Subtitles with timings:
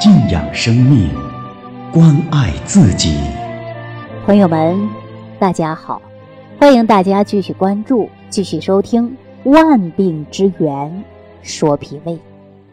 [0.00, 1.10] 敬仰生命，
[1.92, 3.20] 关爱自己。
[4.24, 4.88] 朋友们，
[5.38, 6.00] 大家好，
[6.58, 9.14] 欢迎大家继续关注、继续收听
[9.50, 11.04] 《万病之源
[11.42, 12.14] 说脾胃》。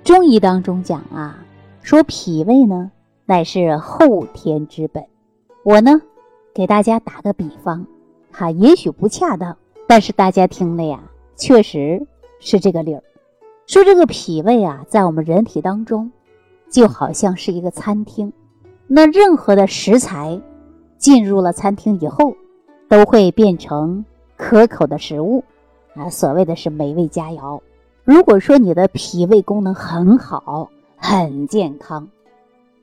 [0.05, 1.43] 中医当中讲啊，
[1.81, 2.89] 说脾胃呢
[3.25, 5.03] 乃是后天之本。
[5.65, 6.01] 我呢
[6.55, 7.85] 给大家打个比方，
[8.31, 11.01] 哈，也许不恰当，但是大家听了呀，
[11.35, 12.07] 确实
[12.39, 13.03] 是这个理儿。
[13.65, 16.09] 说这个脾胃啊，在我们人体当中，
[16.69, 18.31] 就好像是一个餐厅。
[18.87, 20.41] 那任何的食材
[20.97, 22.33] 进入了餐厅以后，
[22.87, 24.03] 都会变成
[24.35, 25.43] 可口的食物
[25.95, 27.59] 啊，所谓的是美味佳肴。
[28.03, 32.07] 如果说你的脾胃功能很好、很健康，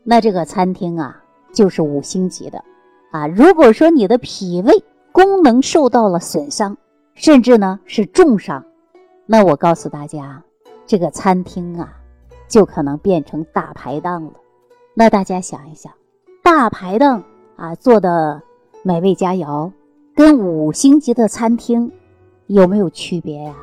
[0.02, 1.22] 那这个餐厅啊
[1.52, 2.62] 就是五星级的
[3.10, 3.26] 啊。
[3.26, 6.76] 如果说你的脾胃功能受到了损伤，
[7.14, 8.62] 甚至呢是重伤，
[9.24, 10.42] 那我告诉大家。
[10.86, 11.96] 这个餐厅啊，
[12.48, 14.32] 就可能变成大排档了。
[14.94, 15.92] 那大家想一想，
[16.42, 17.24] 大排档
[17.56, 18.42] 啊做的
[18.82, 19.72] 美味佳肴，
[20.14, 21.90] 跟五星级的餐厅
[22.46, 23.54] 有没有区别呀？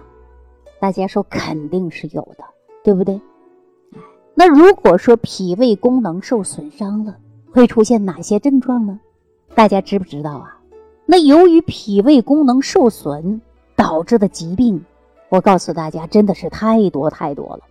[0.80, 2.44] 大家说肯定是有的，
[2.84, 3.22] 对不对？
[4.34, 7.18] 那如果说脾胃功能受损伤了，
[7.52, 9.00] 会出现哪些症状呢？
[9.54, 10.58] 大家知不知道啊？
[11.06, 13.42] 那由于脾胃功能受损
[13.76, 14.84] 导致的疾病。
[15.30, 17.62] 我告诉大家，真的是太多太多了。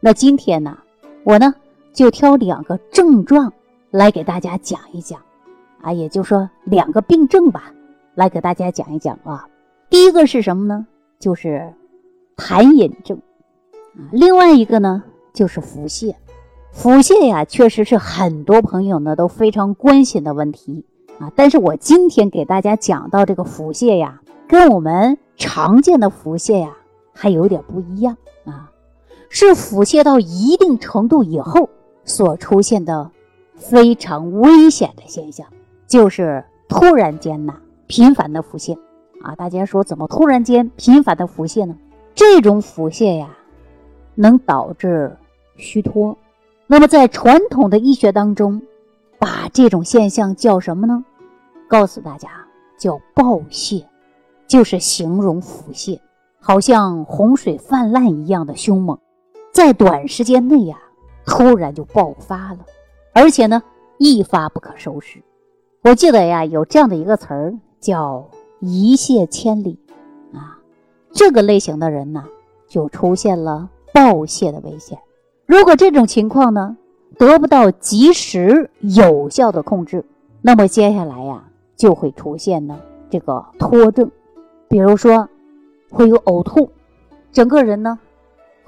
[0.00, 0.78] 那今天呢，
[1.24, 1.52] 我呢
[1.92, 3.52] 就挑两个症状
[3.90, 5.20] 来给大家讲一讲，
[5.82, 7.72] 啊，也就说两个病症吧，
[8.14, 9.48] 来给大家讲一讲啊。
[9.90, 10.86] 第一个是什么呢？
[11.18, 11.74] 就是
[12.36, 13.20] 痰饮症，
[13.96, 16.14] 啊，另外一个呢就是腹泻。
[16.70, 20.84] 腹泻呀，确实是很多朋友呢都非常关心的问题
[21.18, 21.32] 啊。
[21.34, 26.76] 但是我今天给大家讲到这个腹泻呀，跟我们常见的腹泻呀。
[27.20, 28.70] 还有点不一样啊，
[29.28, 31.68] 是腹泻到一定程度以后
[32.04, 33.10] 所出现的
[33.54, 35.46] 非常危险的现象，
[35.86, 37.54] 就是突然间呐
[37.86, 38.76] 频繁的腹泻
[39.22, 39.34] 啊。
[39.34, 41.76] 大家说怎么突然间频繁的腹泻呢？
[42.14, 43.36] 这种腹泻呀，
[44.14, 45.16] 能导致
[45.56, 46.16] 虚脱。
[46.66, 48.60] 那么在传统的医学当中，
[49.18, 51.04] 把这种现象叫什么呢？
[51.68, 52.28] 告诉大家
[52.78, 53.84] 叫暴泻，
[54.46, 55.98] 就是形容腹泻。
[56.40, 58.98] 好像洪水泛滥一样的凶猛，
[59.52, 60.78] 在短时间内呀，
[61.26, 62.58] 突然就爆发了，
[63.12, 63.62] 而且呢，
[63.98, 65.22] 一发不可收拾。
[65.82, 68.28] 我记得呀，有这样的一个词儿叫
[68.60, 69.78] “一泻千里”，
[70.32, 70.58] 啊，
[71.12, 72.24] 这个类型的人呢，
[72.68, 74.98] 就出现了爆泻的危险。
[75.46, 76.76] 如果这种情况呢，
[77.18, 80.04] 得不到及时有效的控制，
[80.42, 81.44] 那么接下来呀，
[81.76, 82.78] 就会出现呢
[83.10, 84.10] 这个脱症，
[84.68, 85.28] 比如说。
[85.90, 86.70] 会有呕吐，
[87.32, 87.98] 整个人呢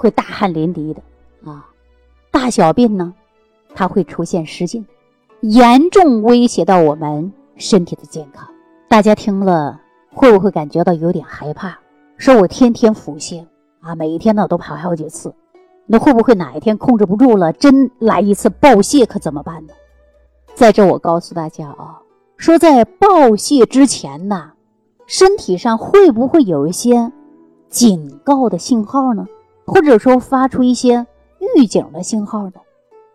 [0.00, 1.03] 会大汗淋漓的
[1.44, 1.69] 啊，
[2.31, 3.12] 大小便呢
[3.75, 4.87] 它会出现失禁，
[5.43, 8.49] 严重威胁到我们身体的健康。
[8.89, 9.78] 大家听了
[10.10, 11.78] 会不会感觉到有点害怕？
[12.16, 13.44] 说我天天腹泻
[13.81, 15.34] 啊，每一天呢都排好几次，
[15.84, 19.75] 那会不会哪一天控制不住了，真来一次暴泻可怎么办呢？
[20.55, 22.00] 在这我告诉大家啊，
[22.39, 24.53] 说在暴泻之前呢。
[25.06, 27.10] 身体上会不会有一些
[27.69, 29.27] 警告的信号呢？
[29.70, 31.06] 或者说发出一些
[31.56, 32.54] 预警的信号呢？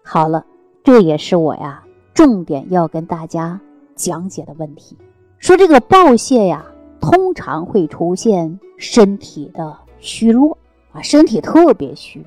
[0.06, 0.46] 好了，
[0.86, 1.84] 这也是我呀
[2.14, 3.60] 重点要跟大家
[3.94, 4.96] 讲解的问题。
[5.38, 6.66] 说这个暴泻呀，
[7.02, 10.58] 通常会出现身体的虚弱
[10.94, 12.26] 啊，身体特别虚。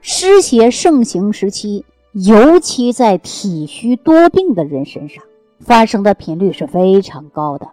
[0.00, 5.24] 湿邪盛行时期，尤其在体虚多病的人身上
[5.58, 7.68] 发生的频率是非常高的。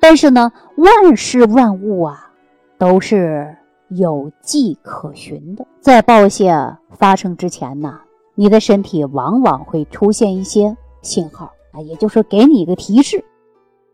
[0.00, 2.30] 但是呢，万事万物啊，
[2.78, 3.56] 都是
[3.96, 5.66] 有迹可循的。
[5.80, 8.00] 在暴泻发生之前呢，
[8.34, 13.24] 你的身体往往会出现一些信号啊，也就是说给你一个提示。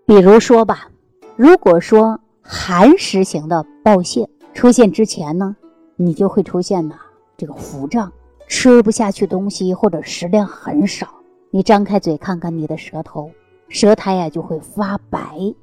[0.07, 0.89] 比如说吧，
[1.37, 5.57] 如果说寒湿型的暴泻出现之前呢，
[5.97, 6.97] 你就会出现呢
[7.37, 8.13] 这个腹胀，
[8.47, 11.07] 吃不下去东西或者食量很少。
[11.51, 13.31] 你张开嘴看看你的舌头，
[13.69, 15.55] 舌苔呀就会发白。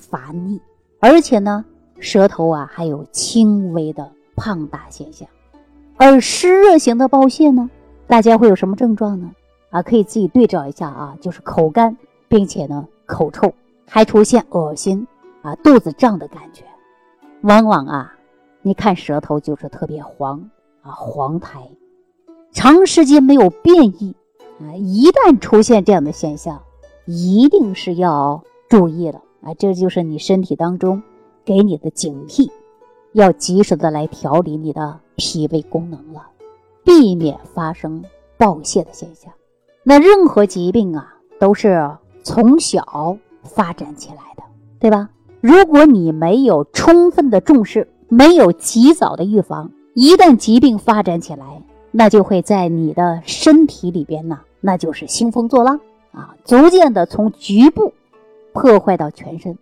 [0.00, 0.60] 发腻，
[1.00, 1.64] 而且呢，
[2.00, 5.28] 舌头啊还有轻微的胖大现象。
[5.96, 7.68] 而湿热型的暴泻呢，
[8.06, 9.32] 大家会有什么症状呢？
[9.70, 11.96] 啊，可以自己对照一下啊，就是口干，
[12.28, 13.52] 并且呢口臭，
[13.86, 15.06] 还出现恶心
[15.42, 16.64] 啊、肚子胀的感觉。
[17.42, 18.14] 往往啊，
[18.62, 20.48] 你看舌头就是特别黄
[20.82, 21.68] 啊，黄苔，
[22.52, 24.14] 长时间没有便意
[24.60, 26.62] 啊，一旦出现这样的现象，
[27.06, 29.20] 一定是要注意了。
[29.42, 31.02] 啊，这就是你身体当中
[31.48, 32.50] 给你的警惕，
[33.12, 36.26] 要及时的来调理你的脾胃功能了，
[36.84, 38.04] 避免发生
[38.36, 39.32] 暴泻的现象。
[39.82, 41.90] 那任何疾病啊，都是
[42.22, 44.42] 从小发展起来的，
[44.78, 45.08] 对吧？
[45.40, 55.80] 如果你没有充分的重视，没有及早的预防，一旦疾病发展起来，那就会在你的身体里边呢，那就是兴风作浪
[56.12, 57.94] 啊，逐渐的从局部
[58.52, 59.56] 破坏到全身。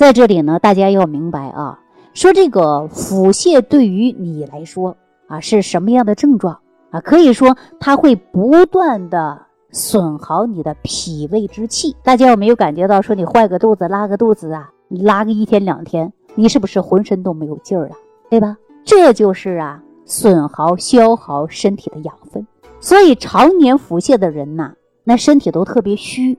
[0.00, 1.78] 在这里呢，大家要明白啊，
[2.14, 6.58] 说这个腹泻对于你来说啊是什么样的症状
[6.90, 7.02] 啊？
[7.02, 9.42] 可以说它会不断的。
[9.72, 13.02] 损耗你的脾胃之气，大家有没有感觉到？
[13.02, 17.90] 说你坏个肚子、拉个肚子啊，拉个一天两天，你是不是浑身都没有劲儿了？
[18.30, 18.56] 对吧？
[18.82, 22.46] 这就是啊，损耗、消耗身体的养分。
[22.80, 24.72] 所以常年腹泻的人呐，
[25.04, 26.38] 那身体都特别虚。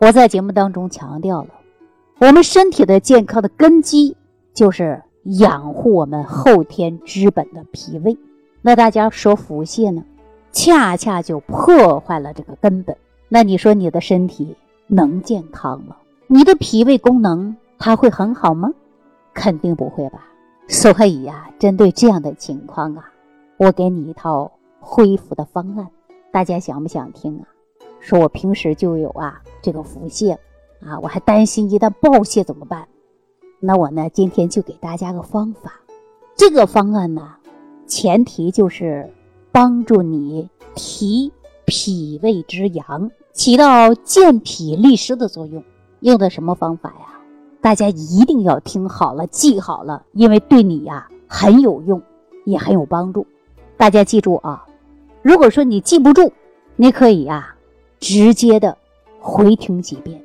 [0.00, 1.50] 我在节目当中强调了，
[2.18, 4.16] 我们身体的健康的根基
[4.54, 8.16] 就是养护我们后天之本的脾胃。
[8.62, 10.02] 那大家说腹泻呢？
[10.50, 12.96] 恰恰就破坏了这个根本，
[13.28, 15.94] 那你说你的身体能健康吗？
[16.26, 18.70] 你的脾胃功能它会很好吗？
[19.34, 20.26] 肯定不会吧。
[20.68, 23.12] 所以呀，针对这样的情况啊，
[23.58, 25.86] 我给你一套恢复的方案，
[26.32, 27.44] 大家想不想听啊？
[28.00, 30.34] 说我平时就有啊这个腹泻
[30.80, 32.88] 啊，我还担心一旦暴泻怎么办？
[33.60, 35.80] 那我呢今天就给大家个方法，
[36.34, 37.36] 这个方案呢，
[37.86, 39.10] 前提就是。
[39.52, 41.32] 帮助你提
[41.64, 45.64] 脾胃之阳，起到健脾利湿的作用。
[46.00, 47.18] 用的什么方法呀？
[47.62, 52.02] 大家一定要听好了，记好了，因为对你呀很有用，
[52.44, 53.26] 也很有帮助。
[53.78, 54.66] 大家记住啊！
[55.22, 56.30] 如果说你记不住，
[56.76, 57.54] 你可以呀
[57.98, 58.76] 直接的
[59.18, 60.22] 回听几遍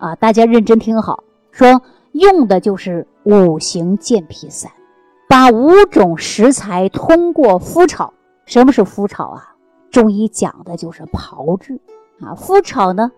[0.00, 0.16] 啊！
[0.16, 1.82] 大家认真听好，说
[2.12, 4.72] 用的就是五行健脾散，
[5.28, 8.12] 把五种食材通过麸炒。
[8.46, 9.54] 什么是麸炒啊？
[9.90, 11.78] 中医讲的就是炮制
[12.20, 12.34] 啊。
[12.34, 13.12] 麸炒呢，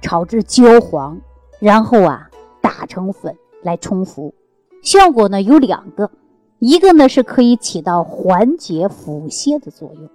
[0.00, 1.20] 炒至焦黄，
[1.60, 2.30] 然后啊
[2.62, 4.34] 打成粉来冲服，
[4.82, 6.10] 效果呢有两个，
[6.58, 10.08] 一个呢是可以起到缓解腹泻的作用，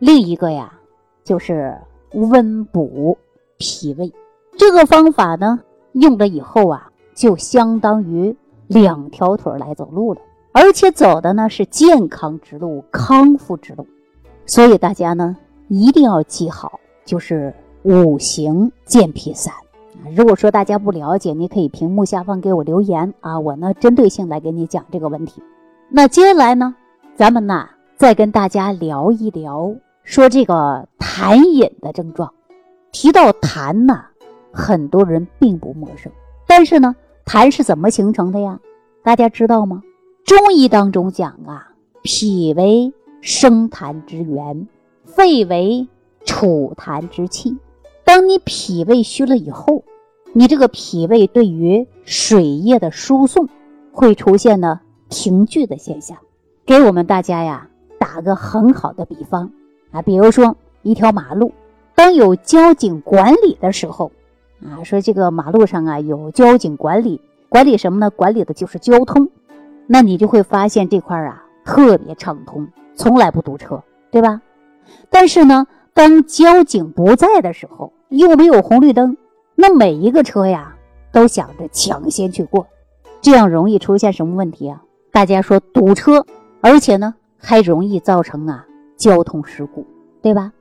[0.00, 0.72] 另一个呀
[1.22, 1.78] 就是
[2.12, 3.16] 温补
[3.56, 4.12] 脾胃。
[4.56, 5.60] 这个方法呢
[5.92, 8.36] 用了以后啊，就相当于
[8.66, 10.20] 两条腿来走路了，
[10.52, 13.86] 而且走的呢是健康之路、康复之路。
[14.46, 15.36] 所以大家呢
[15.68, 19.52] 一定要记好，就是五行健脾散。
[20.16, 25.42] 如果说大家不了解，你可以屏幕下方给我留言啊，我呢针对性来给你讲这个问题。
[25.88, 26.74] 那接下来呢，
[27.14, 29.74] 咱们呢再跟大家聊一聊，
[30.04, 32.32] 说这个痰饮的症状。
[32.92, 34.06] 提到痰呐，
[34.52, 36.10] 很多人并不陌生，
[36.46, 38.58] 但是呢，痰是怎么形成的呀？
[39.02, 39.82] 大家知道吗？
[40.24, 44.68] 中医当中讲啊，脾为生痰之源，
[45.04, 45.88] 肺为
[46.24, 47.56] 储痰之器。
[48.04, 49.84] 当你脾胃虚了以后，
[50.32, 53.48] 你这个脾胃对于水液的输送
[53.92, 56.18] 会出现呢停聚的现象。
[56.66, 57.68] 给我们大家呀
[57.98, 59.50] 打个很好的比方
[59.90, 61.52] 啊，比如说一条马路，
[61.94, 64.12] 当有交警管理的时候，
[64.64, 68.10] 啊，说这个马路上啊有交警管理，管理什么呢？
[68.10, 69.28] 管理的就是交通。
[69.86, 72.68] 那你就会发现这块啊特别畅通。
[72.94, 74.42] 从来不堵车，对吧？
[75.08, 79.16] 但是呢，当交警不在的时候，又没有红绿灯，
[79.54, 80.76] 那每一个车呀
[81.10, 82.66] 都想着抢先去过，
[83.22, 84.82] 这样容易出现什么问题啊？
[85.10, 86.26] 大家说堵车，
[86.60, 89.86] 而且呢还容易造成啊交通事故，
[90.20, 90.52] 对吧？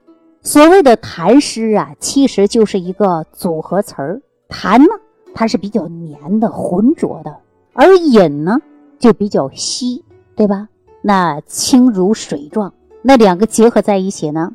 [0.42, 4.22] 所谓的痰湿啊，其实就是一个组合词儿。
[4.48, 4.88] 痰呢，
[5.34, 7.38] 它是比较黏的、浑浊的，
[7.74, 8.60] 而饮呢
[8.98, 10.04] 就比较稀，
[10.36, 10.68] 对吧？
[11.02, 14.52] 那清如水状，那两个结合在一起呢，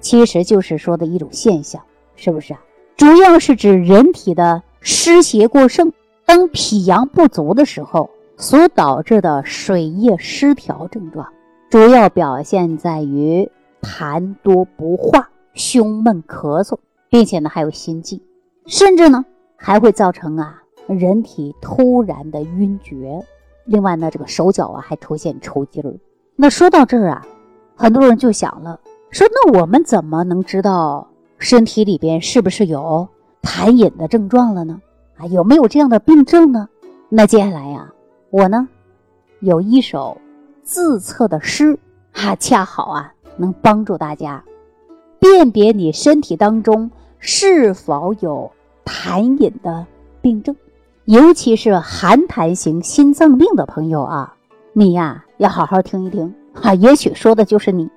[0.00, 1.82] 其实就是说的一种现象，
[2.14, 2.60] 是不是啊？
[2.96, 5.92] 主要是指人体的湿邪过盛，
[6.24, 11.26] 当脾阳不足的时候所导致的水液失调症状，
[11.68, 13.50] 主要表现在于
[13.82, 16.78] 痰多不化、胸闷咳嗽，
[17.10, 18.22] 并且呢还有心悸，
[18.66, 19.22] 甚至呢
[19.56, 23.22] 还会造成啊人体突然的晕厥。
[23.64, 25.94] 另外呢，这个手脚啊还出现抽筋儿。
[26.34, 27.26] 那说到这儿啊，
[27.76, 31.06] 很多人就想了，说那我们怎么能知道
[31.38, 33.06] 身体里边是不是有
[33.42, 34.80] 痰饮的症状了呢？
[35.16, 36.68] 啊，有没有这样的病症呢？
[37.08, 37.92] 那接下来呀，
[38.30, 38.68] 我呢
[39.40, 40.16] 有一首
[40.62, 41.78] 自测的诗
[42.12, 44.42] 啊，恰好啊能帮助大家
[45.18, 48.50] 辨别你身体当中是否有
[48.84, 49.86] 痰饮的
[50.20, 50.54] 病症。
[51.04, 54.36] 尤其是寒痰型心脏病的朋友啊，
[54.72, 57.90] 你呀要好好听一听啊，也许说的就是你。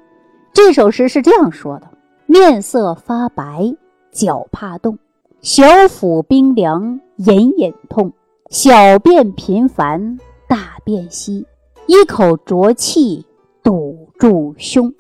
[0.52, 1.88] 这首诗是这样说的：
[2.26, 3.76] 面色发白，
[4.12, 4.98] 脚怕冻，
[5.42, 8.12] 小腹冰凉，隐隐痛，
[8.50, 11.46] 小便频繁，大便稀，
[11.86, 13.24] 一口浊气
[13.62, 14.92] 堵住胸。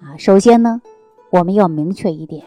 [0.00, 0.80] 啊，首先呢，
[1.30, 2.44] 我们要明确一点，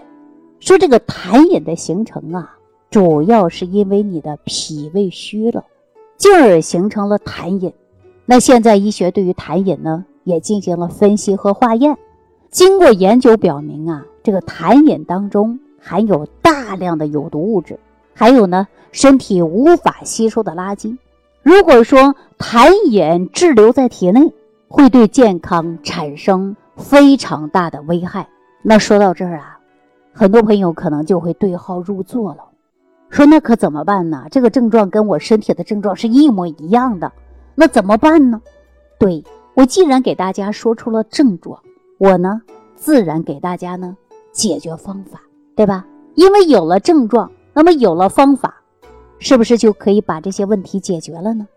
[0.62, 2.56] 说这个痰饮的形成啊，
[2.90, 5.66] 主要是因为你的脾胃虚了，
[6.16, 7.74] 进而形成了痰饮。
[8.26, 11.98] 那现在医学对于痰饮呢，也进行了分析和化验，
[12.50, 17.78] 经过研究表明啊，这个痰饮当中含有大量的有毒物质，
[18.14, 20.98] 还有呢，身体无法吸收的垃圾。
[21.44, 24.32] 如果说痰饮滞留在体内，
[24.70, 26.56] 会对健康产生。
[26.78, 28.28] 非常大的危害。
[28.62, 29.60] 那说到这儿啊，
[30.14, 32.44] 很多朋友可能就会对号入座了，
[33.10, 34.26] 说那可怎么办呢？
[34.30, 37.12] 这个症状跟我身体的症状是一模一样的，
[37.56, 38.42] 那怎么办呢？
[39.00, 39.24] 对
[39.54, 41.60] 我既然给大家说出了症状，
[41.98, 42.42] 我呢
[42.76, 43.98] 自然给大家呢
[44.32, 45.22] 解决方法，
[45.56, 45.86] 对吧？
[46.16, 48.62] 因为有了症状，那么有了方法，
[49.18, 51.48] 是不是就可以把这些问题解决了呢？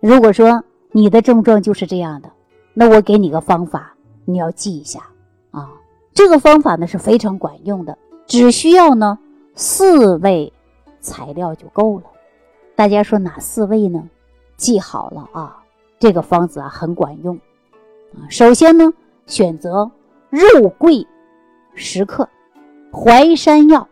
[0.00, 2.30] 如果说你的症状就是这样的，
[2.74, 3.94] 那我给你个方法。
[4.30, 5.00] 你要记一下
[5.52, 5.72] 啊，
[6.12, 9.18] 这个方法呢是非常管用的，只需要呢
[9.54, 10.52] 四味
[11.00, 12.04] 材料就够了。
[12.76, 14.06] 大家说哪四味呢？
[14.58, 15.64] 记好了啊，
[15.98, 17.34] 这个方子啊很管用
[18.12, 18.28] 啊。
[18.28, 18.92] 首先呢，
[19.24, 19.90] 选择
[20.28, 21.06] 肉桂
[21.74, 22.28] 十克，
[22.92, 23.88] 淮山药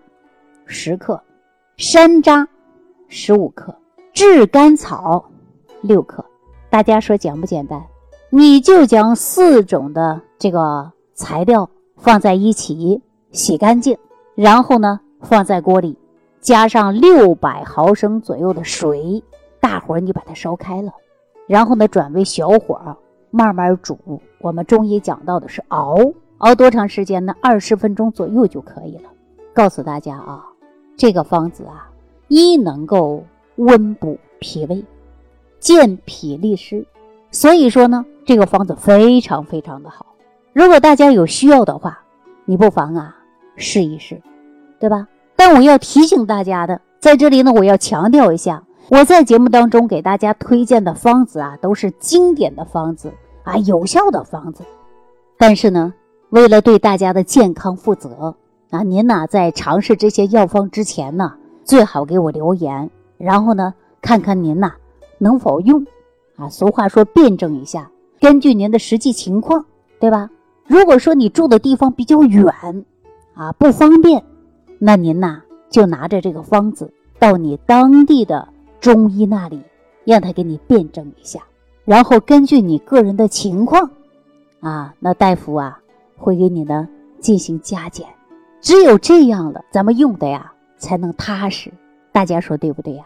[0.67, 1.19] 十克，
[1.79, 2.47] 山楂
[3.09, 3.75] 十五克，
[4.13, 5.25] 炙甘草
[5.81, 6.23] 六克。
[6.69, 7.83] 大家说简不简单？
[8.31, 13.97] 你就将四种的这个材料放在一起，洗干净，
[14.35, 15.97] 然后呢放在锅里，
[16.41, 19.23] 加上六百毫升左右的水，
[19.61, 20.93] 大火你把它烧开了，
[21.47, 22.97] 然后呢转为小火
[23.31, 23.97] 慢慢煮。
[24.41, 25.97] 我们中医讲到的是熬，
[26.39, 27.35] 熬多长时间呢？
[27.41, 29.09] 二十分钟左右就可以了。
[29.55, 30.45] 告诉大家啊，
[30.97, 31.89] 这个方子啊，
[32.27, 34.85] 一能够温补脾胃，
[35.61, 36.85] 健脾利湿，
[37.31, 38.05] 所以说呢。
[38.27, 40.05] 这个方子非常非常的好，
[40.53, 42.01] 如果大家有需要的话，
[42.45, 43.17] 你不妨啊
[43.55, 44.21] 试一试，
[44.81, 45.07] 对吧？
[45.37, 53.13] 但我要提醒大家的，在这里呢，我要强调一下，我在节目当中给大家推荐的方子啊，都是经典的方子
[53.45, 54.65] 啊，有效的方子。
[55.39, 55.95] 但是呢，
[56.31, 58.35] 为了对大家的健康负责
[58.71, 64.73] 啊，您呢在尝试这些药方之前呢，最好给我留言，然后呢看看您呐
[65.19, 65.87] 能否用
[66.35, 66.49] 啊。
[66.49, 67.89] 俗话说，辩证一下。
[68.27, 69.67] 根据您的实际情况，
[70.01, 70.29] 对吧？
[70.67, 72.53] 如果说你住的地方比较远，
[73.35, 74.25] 啊不方便，
[74.81, 78.49] 那您呐就拿着这个方子到你当地的
[78.81, 79.63] 中医那里，
[80.05, 81.39] 让他给你辩证一下，
[81.85, 83.89] 然后根据你个人的情况，
[84.59, 85.79] 啊，那大夫啊
[86.17, 86.89] 会给你呢
[87.21, 88.09] 进行加减。
[88.61, 91.73] 只有这样了，咱们用的呀才能踏实。
[92.11, 93.05] 大家说对不对呀？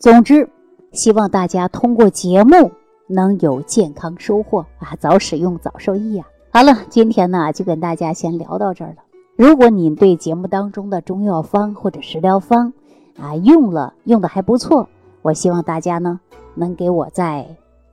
[0.00, 0.48] 总之，
[0.90, 2.72] 希望大家通过节目。
[3.06, 4.96] 能有健康收获啊！
[4.98, 6.26] 早使用早受益啊！
[6.52, 8.96] 好了，今天呢就跟大家先聊到这儿了。
[9.36, 12.72] 如果你对节目当中的中药方或者食疗方
[13.18, 14.88] 啊用了用的还不错，
[15.22, 16.20] 我希望大家呢
[16.54, 17.46] 能给我再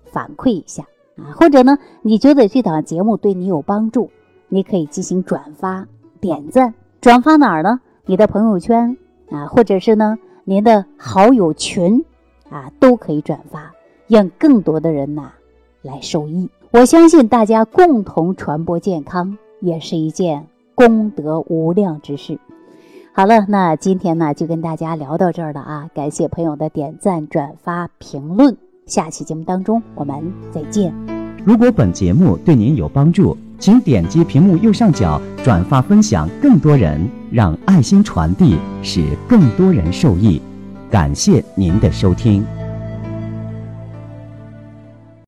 [0.06, 0.84] 反馈一下
[1.18, 4.10] 啊，或者呢你觉得这档节目对你有帮助，
[4.48, 5.86] 你可以进行转发、
[6.20, 6.74] 点赞。
[7.02, 7.82] 转发哪儿呢？
[8.06, 8.98] 你的朋友圈
[9.30, 12.06] 啊，或者是呢您的好友群
[12.50, 13.74] 啊，都可以转发。
[14.14, 15.32] 让更多的人呐
[15.82, 22.38] 来受益，我相信大家共同传播健康也是一件功德无量之事。
[23.12, 25.90] 好了，那今天呢就跟大家聊到这儿了啊！
[25.96, 28.56] 感谢朋友的点赞、转发、评论。
[28.86, 30.94] 下期节目当中我们再见。
[31.44, 40.40] 如果本节目对您有帮助，请点击屏幕右上角转发分享，更多人让爱心传递，使更多人受益。
[40.92, 42.46] 感谢您的收听。